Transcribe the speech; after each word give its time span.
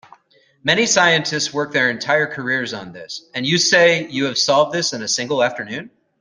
Many 0.63 0.87
scientists 0.87 1.53
work 1.53 1.73
their 1.73 1.87
entire 1.87 2.25
careers 2.25 2.73
on 2.73 2.91
this, 2.91 3.29
and 3.35 3.45
you 3.45 3.59
say 3.59 4.07
you 4.07 4.25
have 4.25 4.37
solved 4.39 4.73
this 4.73 4.93
in 4.93 5.03
a 5.03 5.07
single 5.07 5.43
afternoon? 5.43 5.91